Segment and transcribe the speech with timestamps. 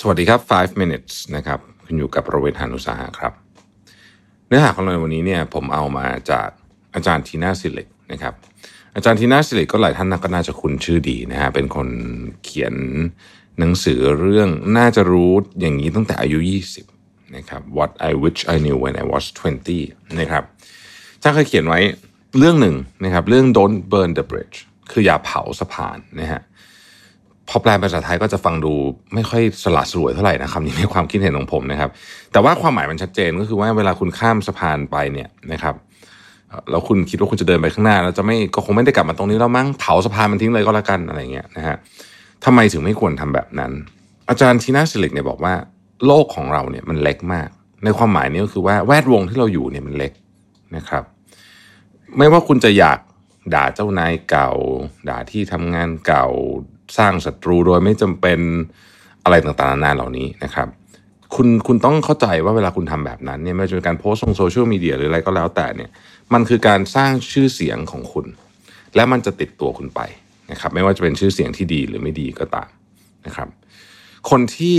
[0.00, 3.32] สวัสดีครับ 5 minutes นะครับคุณอยู่กับประเวทหานุสาหะครับ
[4.48, 6.48] เนื้อหาของเราในวันนี้เนี่ยผมเอามาจาก
[6.94, 8.34] อาจารย์ทีน่าสิลิกนะครับ
[8.94, 11.88] อาจารย์ทีน่าสิลิกก็หลายท่านก็น่าจะคุ้นชื่อดีนะฮะเป็นคน
[12.44, 12.74] เขียน
[13.58, 16.38] หนังสือเรื่องน่าจะรู้อย่างนี้ตั้งแต่อายุ
[16.86, 19.24] 20นะครับ What I wish I knew when I was
[19.72, 20.42] 20 นะครับ
[21.16, 21.80] อาจารย์เคยเขียนไว้
[22.38, 24.56] เรื่องหนึ่งนะครับ เรื่อง Don't burn the bridge
[24.90, 26.42] คืออย่าเผาสะพานนะฮะ
[27.48, 28.72] พอแปลเป็นภาษาไทยก็จะฟังดู
[29.14, 31.90] ไม่ค่อยสละสลวยเท่าไหร่นะคำนี้ในความคิดเห็นของผมนะครับ
[32.32, 35.74] แต่ว่าความหมายมันชัดเจนก็คือว่าเวลาคุณข้ามสะพานไปเนี่ยนะครับ
[36.70, 41.76] แล้วคุณคิดว่าคุณจะเดินไปข้างหน้าแล้วจะไม่ก็คงไม่ได้กลับมาตรงนี้แล้วมั้งเผาสะพานมันทิ้งเลยก็แล้วกันอะไรเงี้ยนะฮะ
[42.44, 43.72] ทำไมถึงไม่ควรทำแบบนั้น
[44.28, 45.54] อาจารย์ทีน่าสิลิกเนี่ยบอกว่า
[46.06, 47.48] โลกของเราเนี่ยมันเล็กมาก
[47.84, 50.12] ในความหมายนี้ก็คือว่าแวดวงที่เราอยู่เนี่ยมันเล็ก
[50.76, 51.04] นะครับ
[52.18, 52.98] ไม่ว่าคุณจะอยาก
[53.54, 54.50] ด่าเจ้านายเก่า
[55.08, 56.26] ด่าที่ทำงานเก่า
[56.98, 58.40] สร้างศัตรูโดยไม่จำเป็น
[59.24, 60.68] อะไรต่างๆนานาเหล่านี้นะครับ
[61.34, 65.90] คุณคุณต้องเข้าใจว่าเวลาคุณทำแบบนั้นเนี่ยไม่ว่าจะเป็นการโพสต์ลงโซเชียลมีเดียหรืออะไรก็แล้วแต่เนี่ย
[66.32, 68.26] มันคือการสร้างชื่อเสียงของคุณ
[68.94, 70.00] และมันจะติดตัวคุณไป
[70.50, 72.68] นะครับไม่ว่าจะเป็นชื่อเสียงที่ดีหรือไม่ดีก็ตาม
[73.26, 73.48] นะครับ
[74.30, 74.78] คนที่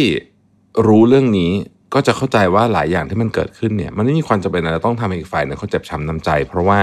[0.88, 1.52] รู้เรื่องนี้
[1.94, 6.80] ก็จะเข้าใจว่าหลายอย่างที่มันเกิดขึ้นเนี่ยมันไม่มีความจำเป็นอะไรต้องทำให้อีกฝ่ายหนึงเขาเจ็บช้ำน้ำใจ เพราะว่า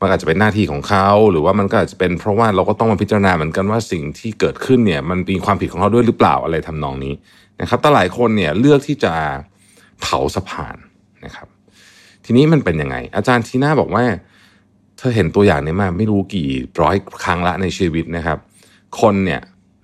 [0.00, 7.14] มันอาจจะเป็นหน้าที่ของเขา หรือว่ามันก็อาจจะเป็นเพราะว่าเราก็ต้องมาพิจารณาเหมือนกันว่าสิ่งที่เกิดขึ้นเนี่ยมันมีความผิดของเขาด้วยหรือเปล่าอะไรทำนองนี้
[7.60, 9.14] นะครับแต่หลายคนเนี่ยเลือกที่จะ
[10.00, 10.76] เผาสะพาน
[11.24, 11.48] นะครับ
[12.24, 14.04] ทีนี้มันเป็นยังไง อาจารย์ทีน่าบอกว่า
[14.98, 16.48] เธอเห็นตัวอย่างนี้มาไม่รู้กี่
[16.82, 18.38] ร้อยครั้งละในชีวิตนะครับ
[19.00, 19.40] คนเนี่ย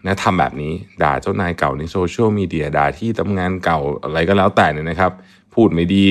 [0.07, 0.73] นะทำแบบนี้
[1.03, 5.13] ด่าเจ้านายเก่าในโซเชียลมีเดียด่าที่ทำงานเก่าอะไรก็แล้วแต่เนี่ยนะครับ
[5.55, 6.07] พูดไม่ดี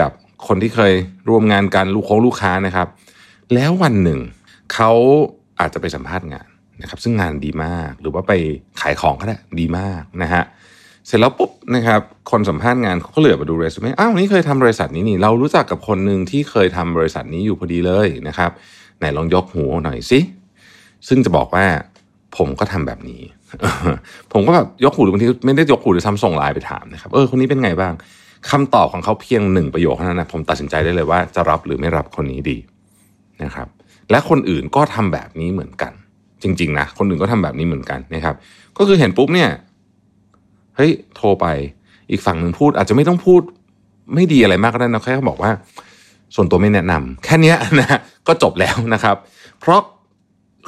[0.00, 0.10] กับ
[0.46, 0.92] คนที่เคย
[1.28, 2.88] ร่วมงานกันลูกของลูกค้านะครับ
[3.54, 4.20] แล้ววันหนึ่ง
[4.74, 4.90] เขา
[5.60, 6.48] อาจจะไปสัมภาษณ์งาน
[6.82, 8.32] นะครับซึ่งงานดีมากหรือว่าไป
[8.80, 10.42] ขายของก็ได้ดีมากนะฮะ
[11.06, 12.00] เสร็จแล้วปุ๊บนะครับ
[12.30, 18.50] คนสัมภาษณ์งานเขาก็เหลือมาดูเรซูเม่อ้าวนี่เคยทำบริษัทนี้นี่ เรารู้จักกับคนหนึ่งที่เคยทำบริษัทนี้อยู่พอดีเลยนะครับ
[18.98, 20.18] ไหนลองยกหูหน่อยสิ
[21.08, 21.64] ซึ่งจะบอกว่า
[22.36, 23.22] ผมก็ทำแบบนี้
[24.32, 27.92] ผมก็แบบยกหูหรือบางทีไม่ได้ยกหูหรือซ้ำส่งไลน์ไปถามนะครับเออคนนี้เป็นไงบ้าง
[28.50, 32.56] คำตอบของเขาเพียงหนึ่งประโยคเท่านั้นนะผมตัดสินใจได้เลยว่าจะรับหรือไม่รับคนนี้ดี
[33.44, 33.68] นะครับ
[34.10, 35.92] และคนอื่นก็ทำแบบนี้เหมือนกัน
[36.42, 38.34] จริง ๆ นะ คนอื่นก็ทำแบบนี้เหมือนกันนะครับ
[38.78, 39.50] ก็คือเห็นปุ๊บเนี่ย
[40.76, 41.46] เฮ้ยโทรไป
[42.10, 43.42] อีกฝั่งหนึ่งพูด อาจจะไม่ต้องพูด
[44.14, 45.50] ไม่ดีอะไรมากก็ได้นะแค่บอกว่า
[46.34, 49.16] ส่วนตัวไม่แนะนำแค่นี้นะก็จบแล้วนะครับ
[49.60, 49.80] เพราะ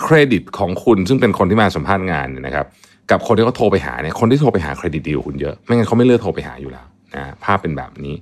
[0.02, 2.66] เครดิตของคุณซึ่งเป็นคนที่มาสัมภาษณ์งานเนี่ยนะครับ
[3.10, 8.14] กับคนที่เขาโทรไปหาเนี่ยคนที่โทรไปหาเครดิตดีกว่าคุณเยอะไม่งั้นเขาไม่เลือกโทรไปหาอยู่แล้วนะภาพเป็นแบบนี้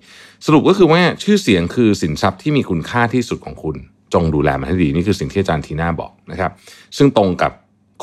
[0.47, 3.77] สรุปก็คือว่าชื่อเสียงคือสินทรัพย์ที่มีคุณค่าที่สุดของคุณ
[4.15, 6.51] จงดูแลมันให้ดีนี่คือสิ่งที่อาจารย์ทีน่าบอกนะครับ
[6.97, 7.53] ซึ่งตรงกับ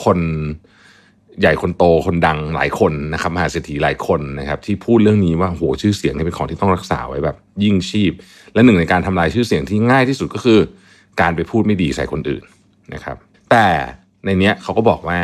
[0.04, 0.20] คน
[1.40, 8.12] ใหญ่คนโตคนดังหลายคนนะครับมหาเศรษฐีหลายคนนะครับ ที่พูดเรื่องนี้ว่าโหชื่อเสียงนี่เป็นของที่ต้องรักษาไว้แบบยิ่งชีพ
[8.54, 10.60] และหนึ่งในการทำลายชื่อเสียงที่ง่ายที่สุดก็คือ
[11.22, 12.44] การไปพูดไม่ดีใส่คนอื่น
[12.94, 13.18] นะครับ
[13.52, 13.68] แต่
[14.26, 15.20] ในเนี้ยเขาก็บอกว่า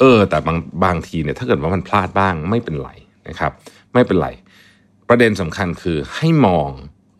[0.00, 2.90] เออ แต่บางบางทีเนี่ยถ้าเกิดว่ามันพลาดบ้างไม่เป็นไร
[3.28, 3.52] นะครับ
[3.94, 4.28] ไม่เป็นไร
[5.08, 6.70] ประเด็นสำคัญคือให้มอง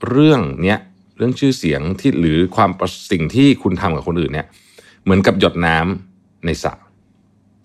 [0.08, 0.78] เรื่องเนี้ย
[1.16, 4.46] เรื่องชื่อเสียงที่หรือความประสิ่งที่คุณทำกับคนอื่นเนี่ย
[5.04, 6.72] เหมือนกับหยดน้ำในสระ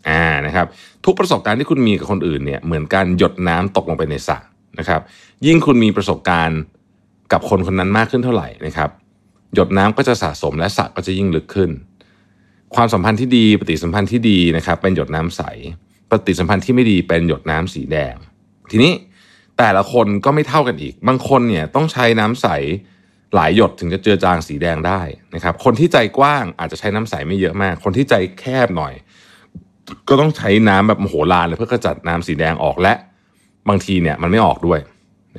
[0.10, 0.68] อ่านะครับ
[1.06, 4.38] ทุกประสบการณ์ที่คุณมีกับคนอื่นเนี่ยเหมือนการหยดน้ำตกลงไปในสระ
[4.80, 5.02] นะครับ
[5.46, 6.60] ยิ่งคุณมีประสบการณ์
[7.32, 8.90] กับคนคนนั้นมากขึ้นเท่าไหร่นะครับ
[9.56, 11.69] หยดน้ำก็จะสะสมและสระก็จะยิ่งลึกขึ้น
[12.75, 15.42] ความสัมพันธ์ที่ดีปฏิสัมพันธ์ที่ดีนะครับ เป็นหยดน้ำใส
[16.10, 18.16] ปฏิสัมพันธ์ที่ไม่ดีเป็นหยดน้ำสีแดง
[18.72, 18.94] ทีนี้
[19.57, 22.48] แต่ละคนก็ไม่เท่ากันอีก บางคนเนี่ยต้องใช้น้ำใส
[23.36, 25.02] หลายหยดถึงจะเจือจางสีแดงได้
[25.36, 28.94] นะครับ คนที่ใจกว้างอาจจะใช้น้ำใสไม่เยอะมาก คนที่ใจแคบหน่อย
[30.10, 32.94] ก็ต้องใช้น้ำแบบโหฬารเลยเพื่อกระจัดน้ำสีแดงออกและ
[33.70, 34.80] บางทีเนี่ยมันไม่ออกด้วย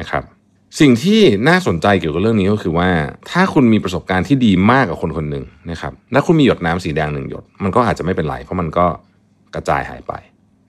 [0.01, 0.23] นะครับ
[0.81, 2.89] สิ่งที่น่าสนใจเกี่ยวกับเรื่องนี้ก็คือว่า
[3.31, 8.87] ถ้าคุณมีประสบการณ์ที่ดีมากกับคนคนหนึ่งนะครับและคุณมีหยดน้ำสีแดงหนึ่งหยด มันก็อาจจะไม่เป็นไรเพราะมันก็
[9.55, 10.13] กระจายหายไป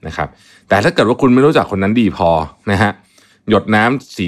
[0.06, 0.28] นะครับ
[0.68, 2.30] แต่ถ้าเกิดว่าคุณไม่รู้จักคนนั้นดีพอ
[2.70, 2.90] นะฮะ
[3.48, 4.26] หยดน้ำสี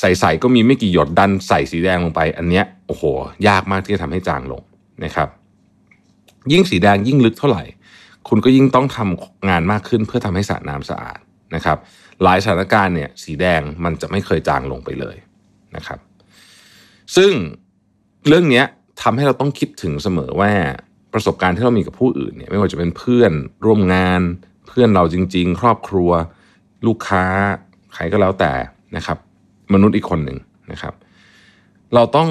[0.00, 3.02] ใสๆก็มีไม่กี่หยดดันใส่สีแดงลงไป อันเนี้ยโอ้โห
[3.48, 4.62] ยากมากที่จะทำให้จางลง
[5.04, 5.28] นะครับ
[6.52, 7.64] ยิ่งสีแดงยิ่งลึกเท่าไหร่
[8.28, 11.18] คุณก็ยิ่งต้องทำงานมากขึ้นเพื่อทำให้สระน้ำสะอาด
[11.54, 11.78] นะครับ
[12.22, 15.16] หลายสถานการณ์เนี่ยสีแดงมันจะไม่เคยจางลงไปเลย
[15.76, 15.98] นะครับ
[17.16, 17.32] ซึ่ง
[18.28, 18.62] เรื่องนี้
[19.02, 20.52] ทำให้เราต้องคิดถึงเสมอว่า
[21.12, 23.32] ประสบการณ์ที่เรามีกับผู้อื่นเนี่ยไม่ว่าจะเป็นเพื่อน
[23.64, 24.22] ร่วมงาน
[24.68, 26.10] เพื่อนเราจริง ๆ ครอบครัว
[26.86, 27.24] ลูกค้า
[27.94, 28.52] ใครก็แล้วแต่
[28.96, 29.18] นะครับ
[29.74, 30.38] มนุษย์อีกคนหนึ่ง
[30.72, 30.94] นะครับ
[31.94, 32.28] เราต้อง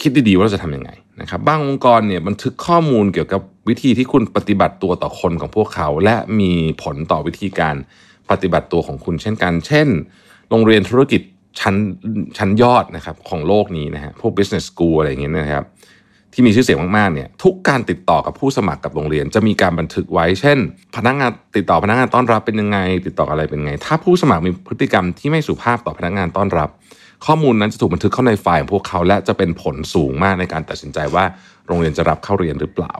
[0.00, 0.90] คิดดีๆว่าเราจะทำยังไง
[1.20, 6.52] นะครับบางองค์กรเนี่ยบันทึกข้อมูลเกี่ยวกับวิธีที่คุณปฏิบัติตัวต่อคนของพวกเขา และมี
[6.82, 7.76] ผลต่อวิธีการ
[8.30, 9.88] ปฏิบัติตัวของคุณเช่นกัน เช่น
[10.50, 11.22] โรงเรียนธุรกิจ
[11.60, 11.74] ชั้น
[12.38, 15.64] ชั้นยอดนะครับของโลกนี้นะฮะพวก business school อะไรอย่างเงี้ยนะครับ
[16.32, 20.58] ที่มีชื่อเสียงมากๆเนี่ยทุกการติดต่อกับผู้สมัครกับโรงเรียน จะมีการบันทึกไว้ เช่น
[20.96, 26.68] พนักงานติดต่อพนักงานต้อนรับเป็นยังไง ติดต่ออะไรเป็นไง ถ้าผู้สมัครมีพฤติกรรมที่ไม่สุภาพต่อพนักงานต้อนรับ
[27.26, 31.24] ข้อมูลนั้นจะถูกบันทึกเข้าในไฟล์ของพวกเขาและจะเป็นผลสูงมากในการตัดสินใจว่า
[31.66, 32.92] โรงเรียนจะรับเข้าเรียนหรือเปล่า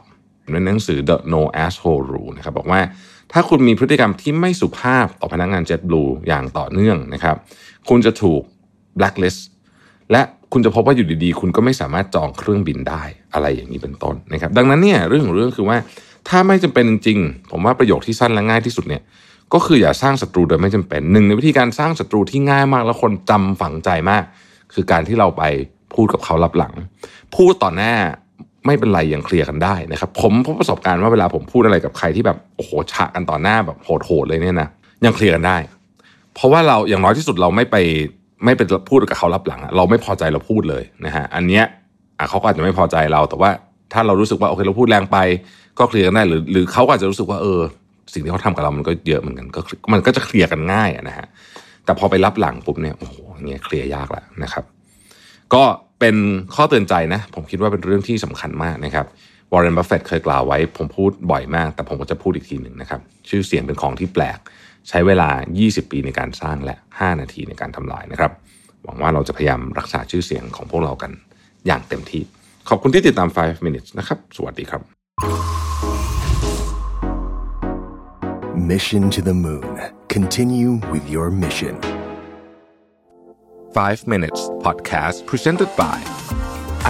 [0.52, 2.80] ในหนังสือ The No Asshole Rule นะครับบอกว่า
[3.32, 7.36] ถ้าคุณมีพฤติกรรมที่ไม่สุภาพต่อพนักงาน JetBlue อย่างต่อเนื่องนะครับ
[7.88, 8.42] คุณจะถูก
[8.98, 9.40] blacklist
[10.12, 13.02] และ คุณจะพบว่าอยู่ดีๆ คุณก็ไม่สามารถจองเครื่องบินได้
[13.34, 15.78] อะไรอย่างนี้เป็นต้นนะครับ ดังนั้นเนี่ยเรื่องของเรื่องคือว่า
[16.28, 19.02] ถ้าไม่จำเป็นจริงๆ ผมว่าประโยคที่สั้นและง่ายที่สุดเนี่ย
[19.52, 24.24] ก็คืออย่าสร้างศัตรูโดยไม่จำเป็นหนึ่งในวิธีการสร้างศัตรูที่ง่ายมากแล้วคนจำฝังใจมาก
[24.74, 25.42] คือการที่เราไป
[25.94, 26.74] พูดกับเขารับหลัง
[27.36, 27.94] พูดต่อหน้า
[28.66, 34.68] ไม่เป็นไรยังเคลียร์กันได้นะครับ ผมพบประสบการณ์ว่าเวลาผมพูดอะไรกับใครที่แบบโอ้โหฉะกันต่อหน้าแบบโหดๆเลยเนี่ยนะ
[35.04, 35.56] ยังเคลียร์กันได้
[36.34, 37.76] เพราะว่าเราอย่างน้อยที่สุดเราไม่ไป
[38.44, 38.60] ไม่ไป
[38.90, 41.64] พูดกับเขาลับหลังเราไม่พอใจเราพูดเลยนะฮะอันเนี้ย
[42.30, 43.50] เขาก็อาจจะไม่พอใจเราแต่ว่า
[43.92, 45.18] ถ้าเรารู้สึกว่าโอเคเราพูดแรงไป
[45.78, 47.60] ก็เคลียร์กันได้หรือ หรือเขาก็อาจจะรู้สึกว่าเออ
[48.12, 49.60] สิ่งที่เขาทำกับเรามันก็เยอะเหมือนกันก็
[49.92, 51.26] มันก็จะเคลียร์กันง่ายนะฮะ
[51.84, 53.14] แต่พอไปลับหลังปุ๊บเนี่ยโอ้โห
[53.46, 54.64] เงี้ยเคลียร์ยากแล้วนะครับ
[55.54, 55.62] ก็
[56.00, 56.16] เป็น
[56.54, 59.06] ข้อเตือนใจนะ ผมคิดว่าเป็นเรื่องที่สำคัญมากนะครับ
[59.52, 64.38] วอร์เรนบัฟเฟตเคยกล่าวไว้ ผมพูดบ่อยมาก แต่ผมก็จะพูดอีกทีหนึ่งนะครับ ชื่อเสียงเป็นของที่แปลก
[64.88, 65.30] ใช้เวลา
[65.62, 68.32] 20 ปีในการสร้างและ 5 นาทีในการทำลายนะครับ
[68.84, 71.12] หวังว่าเราจะพยายามรักษาชื่อเสียงของพวกเรากัน
[71.66, 72.22] อย่างเต็มที่
[72.68, 74.82] ขอบคุณที่ติดตาม 5 minutes นะครับ สวัสดีครับ
[78.72, 79.72] Mission to the Moon.
[80.08, 81.74] Continue with your mission.
[83.74, 85.98] 5 minutes podcast presented by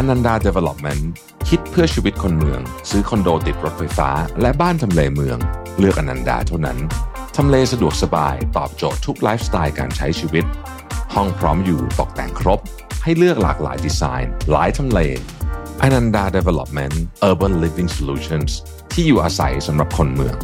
[0.01, 1.03] Ananda Development
[1.49, 2.61] คิดเพื่อชีวิตคนเมือง
[2.91, 4.11] ซื้อคอนโดติดรถไฟฟ้า
[4.41, 5.39] และบ้านทำเลเมือง
[5.79, 6.79] เลือกอนันดาเท่านั้น
[7.39, 10.45] ทำเลสะดวกสบายตอบโจทย์ทุกไลฟ์สไตล์การใช้ชีวิต
[11.15, 12.61] ห้องพร้อมอยู่ตกแต่งครบ
[13.03, 15.01] ให้เลือกหลากหลายดีไซน์ หลายทำเล
[15.83, 16.95] อนันดา Development
[17.29, 18.51] Urban Living Solutions
[18.93, 20.37] ที่อยู่อาศัยสำหรับคนเมือง